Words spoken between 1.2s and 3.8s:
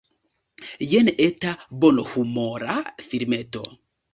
eta bonhumora filmeto.